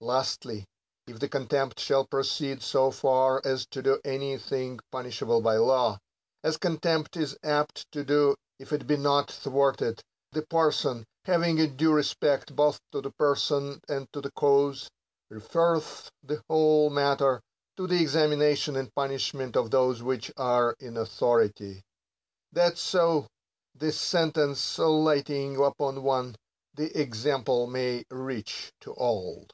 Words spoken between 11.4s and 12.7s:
a due respect